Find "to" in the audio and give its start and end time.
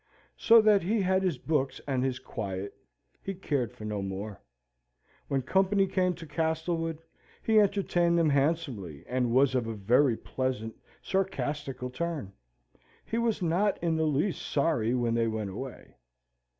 6.15-6.25